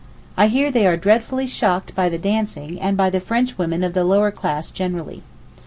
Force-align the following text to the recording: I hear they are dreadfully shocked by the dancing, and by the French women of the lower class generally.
I 0.35 0.47
hear 0.47 0.71
they 0.71 0.87
are 0.87 0.97
dreadfully 0.97 1.45
shocked 1.45 1.93
by 1.93 2.09
the 2.09 2.17
dancing, 2.17 2.81
and 2.81 2.97
by 2.97 3.11
the 3.11 3.19
French 3.19 3.59
women 3.59 3.83
of 3.83 3.93
the 3.93 4.03
lower 4.03 4.31
class 4.31 4.71
generally. 4.71 5.21